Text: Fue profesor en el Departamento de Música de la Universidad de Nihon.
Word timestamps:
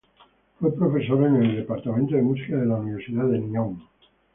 Fue 0.59 0.75
profesor 0.75 1.23
en 1.27 1.35
el 1.43 1.55
Departamento 1.57 2.15
de 2.15 2.23
Música 2.23 2.57
de 2.57 2.65
la 2.65 2.77
Universidad 2.77 3.25
de 3.27 3.37
Nihon. 3.37 3.83